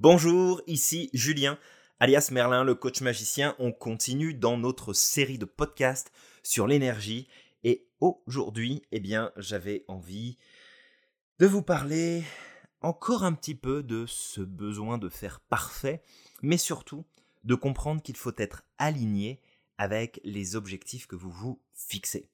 [0.00, 1.58] Bonjour, ici Julien,
[1.98, 3.56] alias Merlin, le coach magicien.
[3.58, 6.12] On continue dans notre série de podcasts
[6.44, 7.26] sur l'énergie.
[7.64, 10.38] Et aujourd'hui, eh bien, j'avais envie
[11.40, 12.22] de vous parler
[12.80, 16.00] encore un petit peu de ce besoin de faire parfait,
[16.42, 17.04] mais surtout
[17.42, 19.40] de comprendre qu'il faut être aligné
[19.78, 22.30] avec les objectifs que vous vous fixez.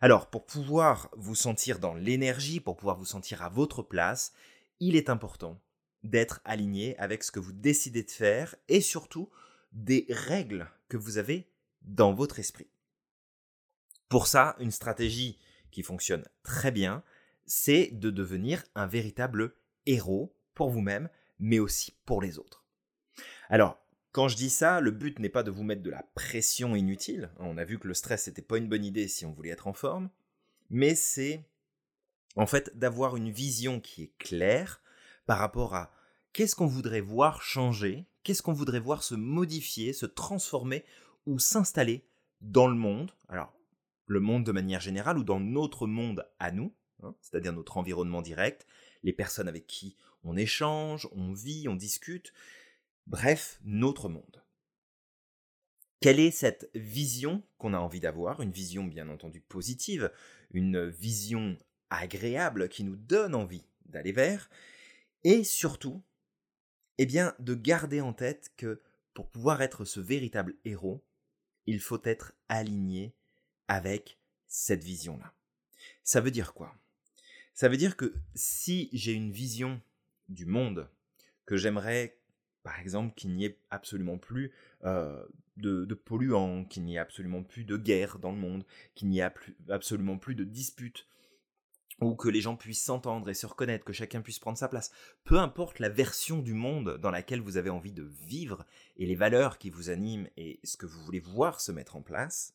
[0.00, 4.32] Alors, pour pouvoir vous sentir dans l'énergie, pour pouvoir vous sentir à votre place,
[4.80, 5.60] il est important
[6.10, 9.30] d'être aligné avec ce que vous décidez de faire et surtout
[9.72, 11.48] des règles que vous avez
[11.82, 12.68] dans votre esprit.
[14.08, 15.38] Pour ça, une stratégie
[15.70, 17.02] qui fonctionne très bien,
[17.44, 19.54] c'est de devenir un véritable
[19.84, 21.08] héros pour vous-même,
[21.38, 22.64] mais aussi pour les autres.
[23.48, 23.78] Alors,
[24.12, 27.30] quand je dis ça, le but n'est pas de vous mettre de la pression inutile.
[27.38, 29.66] On a vu que le stress n'était pas une bonne idée si on voulait être
[29.66, 30.08] en forme,
[30.70, 31.44] mais c'est
[32.34, 34.80] en fait d'avoir une vision qui est claire
[35.26, 35.92] par rapport à
[36.36, 40.84] qu'est-ce qu'on voudrait voir changer, qu'est-ce qu'on voudrait voir se modifier, se transformer
[41.24, 42.04] ou s'installer
[42.42, 43.54] dans le monde, alors
[44.04, 48.20] le monde de manière générale ou dans notre monde à nous, hein, c'est-à-dire notre environnement
[48.20, 48.66] direct,
[49.02, 52.34] les personnes avec qui on échange, on vit, on discute,
[53.06, 54.44] bref, notre monde.
[56.00, 58.42] Quelle est cette vision qu'on a envie d'avoir?
[58.42, 60.12] Une vision bien entendu positive,
[60.50, 61.56] une vision
[61.88, 64.50] agréable qui nous donne envie d'aller vers,
[65.24, 66.02] et surtout
[66.98, 68.80] eh bien, de garder en tête que
[69.14, 71.04] pour pouvoir être ce véritable héros,
[71.66, 73.14] il faut être aligné
[73.68, 75.32] avec cette vision-là.
[76.02, 76.74] Ça veut dire quoi?
[77.54, 79.80] Ça veut dire que si j'ai une vision
[80.28, 80.88] du monde,
[81.46, 82.18] que j'aimerais,
[82.62, 84.52] par exemple, qu'il n'y ait absolument plus
[84.84, 85.24] euh,
[85.56, 89.20] de, de, polluants, qu'il n'y ait absolument plus de guerre dans le monde, qu'il n'y
[89.20, 89.30] ait
[89.70, 91.06] absolument plus de disputes,
[92.00, 94.90] ou que les gens puissent s'entendre et se reconnaître, que chacun puisse prendre sa place.
[95.24, 98.66] Peu importe la version du monde dans laquelle vous avez envie de vivre
[98.96, 102.02] et les valeurs qui vous animent et ce que vous voulez voir se mettre en
[102.02, 102.54] place,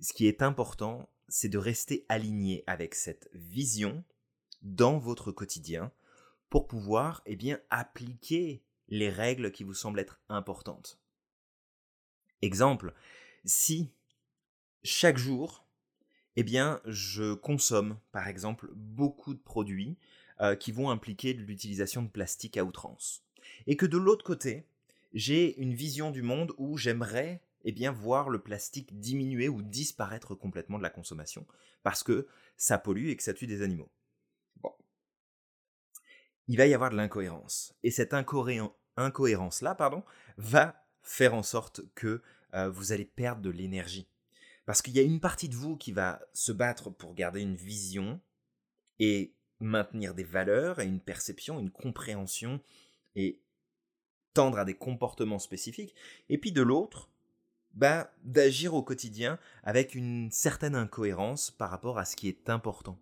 [0.00, 4.04] ce qui est important, c'est de rester aligné avec cette vision
[4.62, 5.92] dans votre quotidien
[6.48, 11.00] pour pouvoir eh bien, appliquer les règles qui vous semblent être importantes.
[12.42, 12.92] Exemple,
[13.44, 13.90] si
[14.82, 15.61] chaque jour
[16.36, 19.96] eh bien, je consomme, par exemple, beaucoup de produits
[20.40, 23.24] euh, qui vont impliquer l'utilisation de plastique à outrance.
[23.66, 24.66] Et que de l'autre côté,
[25.12, 30.34] j'ai une vision du monde où j'aimerais eh bien, voir le plastique diminuer ou disparaître
[30.34, 31.46] complètement de la consommation,
[31.82, 32.26] parce que
[32.56, 33.90] ça pollue et que ça tue des animaux.
[34.62, 34.72] Bon.
[36.48, 37.74] Il va y avoir de l'incohérence.
[37.82, 40.02] Et cette incohérence-là, pardon,
[40.36, 42.22] va faire en sorte que
[42.54, 44.08] euh, vous allez perdre de l'énergie.
[44.64, 47.56] Parce qu'il y a une partie de vous qui va se battre pour garder une
[47.56, 48.20] vision
[48.98, 52.60] et maintenir des valeurs et une perception, une compréhension
[53.16, 53.42] et
[54.34, 55.94] tendre à des comportements spécifiques.
[56.28, 57.10] Et puis de l'autre,
[57.74, 62.98] bah, d'agir au quotidien avec une certaine incohérence par rapport à ce qui est important.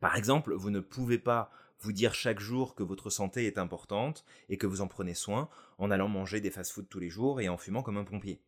[0.00, 4.24] Par exemple, vous ne pouvez pas vous dire chaque jour que votre santé est importante
[4.48, 5.48] et que vous en prenez soin
[5.78, 8.42] en allant manger des fast-foods tous les jours et en fumant comme un pompier.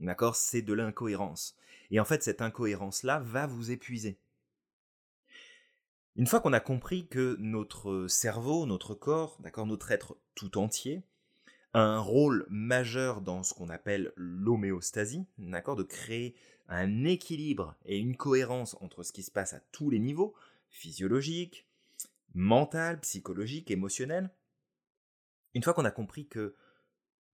[0.00, 0.36] D'accord?
[0.36, 1.56] C'est de l'incohérence.
[1.90, 4.18] Et en fait, cette incohérence-là va vous épuiser.
[6.16, 11.02] Une fois qu'on a compris que notre cerveau, notre corps, d'accord, notre être tout entier,
[11.74, 16.34] a un rôle majeur dans ce qu'on appelle l'homéostasie, d'accord, de créer
[16.68, 20.34] un équilibre et une cohérence entre ce qui se passe à tous les niveaux,
[20.70, 21.66] physiologique,
[22.34, 24.30] mental, psychologique, émotionnel.
[25.54, 26.54] Une fois qu'on a compris que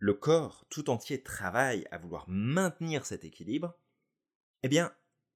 [0.02, 3.78] le corps tout entier travaille à vouloir maintenir cet équilibre,
[4.64, 4.92] eh bien,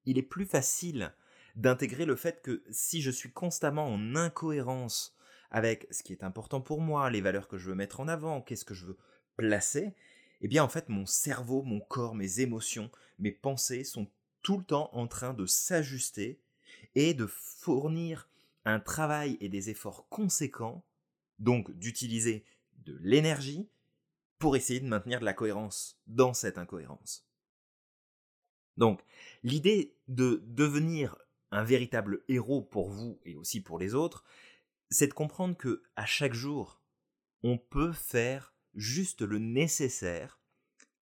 [0.06, 1.15] il est plus facile
[1.54, 5.16] d'intégrer le fait que si je suis constamment en incohérence
[5.53, 8.43] avec ce qui est important pour moi, les valeurs que je veux mettre en avant,
[8.43, 8.99] qu'est-ce que je veux
[9.37, 9.94] placer,
[10.41, 12.91] eh bien en fait mon cerveau, mon corps, mes émotions,
[13.21, 14.10] mes pensées sont
[14.43, 16.41] tout le temps en train de s'ajuster
[16.97, 18.28] et de fournir
[18.65, 20.84] un travail et des efforts conséquents,
[21.39, 22.45] donc d'utiliser
[22.84, 23.69] de l'énergie,
[24.38, 27.27] pour essayer de maintenir de la cohérence dans cette incohérence.
[28.77, 29.03] Donc,
[29.42, 31.16] l'idée de devenir
[31.50, 34.24] un véritable héros pour vous et aussi pour les autres,
[34.91, 36.83] c'est de comprendre que à chaque jour,
[37.42, 40.41] on peut faire juste le nécessaire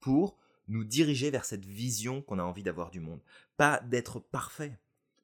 [0.01, 0.39] pour
[0.69, 3.21] nous diriger vers cette vision qu'on a envie d'avoir du monde.
[3.57, 4.79] Pas d'être parfait,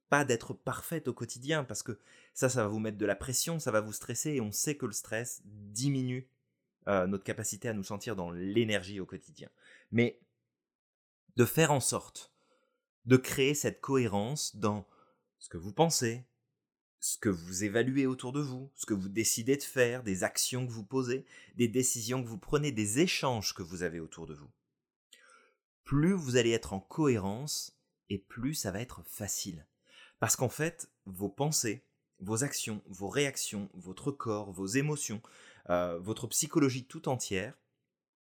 [0.09, 1.99] pas d'être parfaite au quotidien, parce que
[2.35, 4.77] ça, ça va vous mettre de la pression, ça va vous stresser, et on sait
[4.77, 6.29] que le stress diminue
[6.88, 9.49] euh, notre capacité à nous sentir dans l'énergie au quotidien.
[9.93, 10.21] Mais
[11.37, 12.32] de faire en sorte
[13.06, 14.87] de créer cette cohérence dans
[15.38, 16.25] ce que vous pensez,
[17.00, 20.67] ce que vous évaluez autour de vous, ce que vous décidez de faire, des actions
[20.67, 21.25] que vous posez,
[21.56, 24.50] des décisions que vous prenez, des échanges que vous avez autour de vous.
[25.85, 27.76] Plus vous allez être en cohérence
[28.11, 29.67] et plus ça va être facile.
[30.19, 31.87] Parce qu'en fait, vos pensées,
[32.21, 35.23] vos actions, vos réactions, votre corps, vos émotions,
[35.69, 37.59] euh, votre psychologie tout entière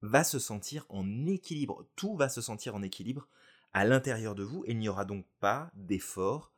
[0.02, 1.86] va se sentir en équilibre.
[1.94, 3.28] Tout va se sentir en équilibre
[3.72, 6.52] à l'intérieur de vous et il n'y aura donc pas d'effort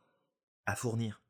[0.65, 1.21] à fournir.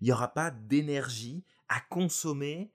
[0.00, 2.72] Il n'y aura pas d'énergie à consommer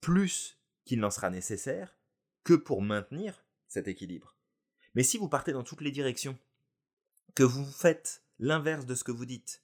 [0.00, 1.96] plus qu'il n'en sera nécessaire
[2.44, 4.36] que pour maintenir cet équilibre.
[4.94, 6.38] Mais si vous partez dans toutes les directions,
[7.34, 9.62] que vous faites l'inverse de ce que vous dites,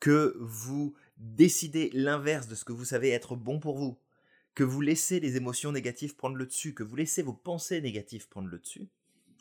[0.00, 3.98] que vous décidez l'inverse de ce que vous savez être bon pour vous,
[4.54, 8.28] que vous laissez les émotions négatives prendre le dessus, que vous laissez vos pensées négatives
[8.28, 8.88] prendre le dessus,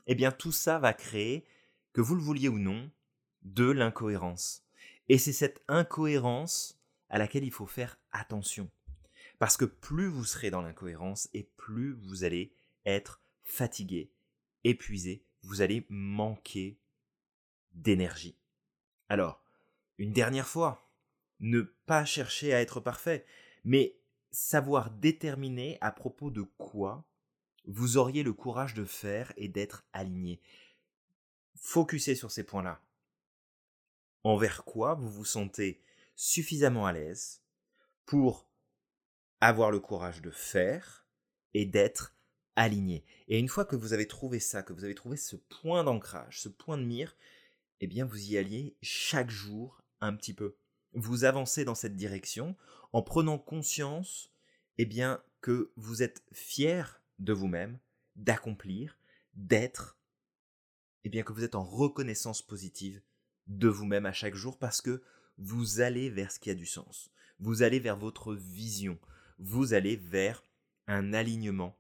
[0.08, 1.46] eh bien tout ça va créer,
[1.94, 2.90] que vous le vouliez ou non,
[3.44, 4.64] de l'incohérence.
[5.10, 6.80] Et c'est cette incohérence
[7.10, 8.70] à laquelle il faut faire attention.
[9.40, 12.54] Parce que plus vous serez dans l'incohérence et plus vous allez
[12.86, 14.12] être fatigué,
[14.64, 16.80] épuisé, vous allez manquer
[17.74, 18.38] d'énergie.
[19.10, 19.42] Alors,
[19.98, 20.87] une dernière fois,
[21.40, 23.26] ne pas chercher à être parfait,
[23.64, 23.98] mais
[24.32, 27.06] savoir déterminer à propos de quoi
[27.66, 30.42] vous auriez le courage de faire et d'être aligné.
[31.56, 32.82] Focussez sur ces points-là.
[34.24, 35.82] Envers quoi vous vous sentez
[36.16, 37.42] suffisamment à l'aise
[38.06, 38.50] pour
[39.42, 41.08] avoir le courage de faire
[41.54, 42.16] et d'être
[42.56, 43.06] aligné.
[43.28, 46.42] Et une fois que vous avez trouvé ça, que vous avez trouvé ce point d'ancrage,
[46.42, 47.16] ce point de mire,
[47.82, 50.58] eh bien vous y alliez chaque jour un petit peu.
[51.00, 52.56] Vous avancez dans cette direction
[52.92, 54.34] en prenant conscience
[54.80, 57.78] eh bien que vous êtes fier de vous-même,
[58.16, 58.98] d'accomplir,
[59.36, 60.00] d'être,
[61.04, 63.00] eh bien que vous êtes en reconnaissance positive
[63.46, 65.04] de vous-même à chaque jour parce que
[65.38, 67.12] vous allez vers ce qui a du sens.
[67.38, 68.98] Vous allez vers votre vision.
[69.38, 70.44] Vous allez vers
[70.88, 71.78] un alignement.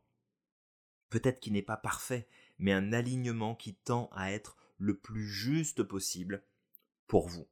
[1.10, 2.28] Peut-être qui n'est pas parfait,
[2.60, 6.44] mais un alignement qui tend à être le plus juste possible
[7.08, 7.48] pour vous.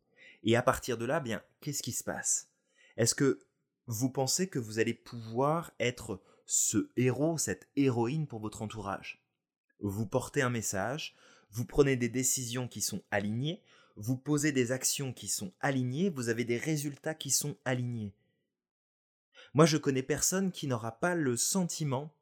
[0.46, 2.50] Et à partir de là, bien, qu'est-ce qui se passe?
[2.98, 3.46] Est-ce que
[3.88, 9.26] vous pensez que vous allez pouvoir être ce héros, cette héroïne pour votre entourage?
[9.80, 11.16] Vous portez un message,
[11.50, 13.64] vous prenez des décisions qui sont alignées,
[13.96, 18.14] vous posez des actions qui sont alignées, vous avez des résultats qui sont alignés.
[19.54, 22.14] Moi, je connais personne qui n'aura pas le sentiment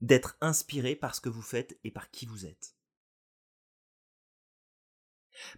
[0.00, 2.76] d'être inspiré par ce que vous faites et par qui vous êtes.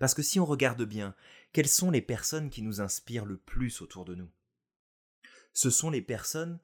[0.00, 1.14] Parce que si on regarde bien,
[1.52, 4.31] quelles sont les personnes qui nous inspirent le plus autour de nous?
[5.52, 6.58] Ce sont les personnes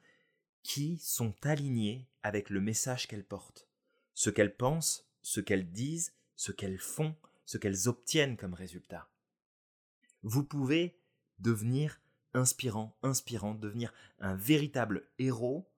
[0.63, 3.69] qui sont alignées avec le message qu'elles portent,
[4.15, 9.09] ce qu'elles pensent, ce qu'elles disent, ce qu'elles font, ce qu'elles obtiennent comme résultat.
[10.23, 10.99] Vous pouvez
[11.39, 12.01] devenir
[12.35, 15.69] inspirant, inspirant, devenir un véritable héros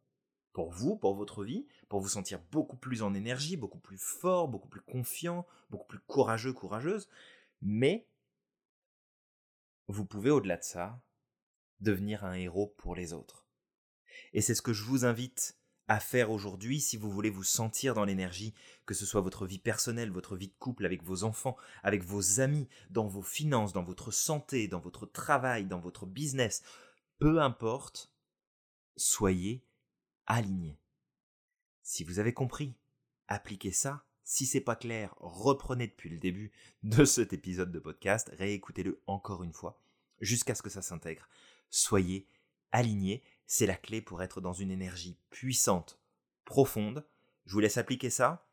[0.52, 4.48] pour vous, pour votre vie, pour vous sentir beaucoup plus en énergie, beaucoup plus fort,
[4.48, 7.08] beaucoup plus confiant, beaucoup plus courageux, courageuse.
[7.62, 8.06] Mais
[9.88, 11.00] vous pouvez, au-delà de ça,
[11.80, 13.46] devenir un héros pour les autres.
[14.32, 15.56] Et c'est ce que je vous invite
[15.88, 18.54] à faire aujourd'hui si vous voulez vous sentir dans l'énergie,
[18.86, 22.40] que ce soit votre vie personnelle, votre vie de couple, avec vos enfants, avec vos
[22.40, 26.62] amis, dans vos finances, dans votre santé, dans votre travail, dans votre business,
[27.18, 28.12] peu importe,
[28.96, 29.64] soyez
[30.30, 30.78] aligné.
[31.82, 32.76] Si vous avez compris,
[33.26, 34.04] appliquez ça.
[34.22, 36.52] Si c'est pas clair, reprenez depuis le début
[36.84, 39.82] de cet épisode de podcast, réécoutez-le encore une fois,
[40.20, 41.28] jusqu'à ce que ça s'intègre.
[41.68, 42.28] Soyez
[42.70, 45.98] aligné, c'est la clé pour être dans une énergie puissante,
[46.44, 47.04] profonde.
[47.46, 48.46] Je vous laisse appliquer ça.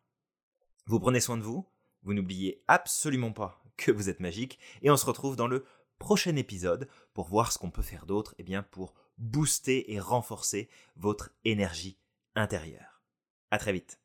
[0.87, 1.69] Vous prenez soin de vous,
[2.01, 5.63] vous n'oubliez absolument pas que vous êtes magique, et on se retrouve dans le
[5.99, 9.99] prochain épisode pour voir ce qu'on peut faire d'autre, et eh bien pour booster et
[9.99, 11.97] renforcer votre énergie
[12.35, 13.01] intérieure.
[13.51, 13.99] À très vite.